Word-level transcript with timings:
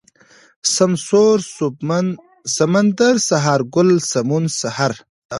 سمسور، 0.75 1.37
سوبمن، 1.55 2.07
سمندر، 2.55 3.15
سهارگل، 3.29 3.89
سمون، 4.11 4.43
سحر 4.59 4.93